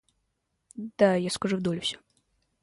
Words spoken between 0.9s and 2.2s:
Да, я скажу Долли всё.